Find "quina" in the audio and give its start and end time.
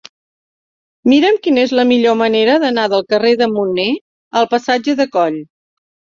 1.47-1.61